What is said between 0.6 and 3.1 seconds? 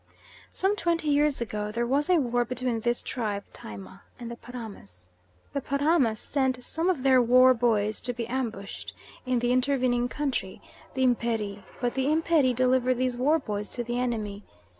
twenty years ago there was a war between this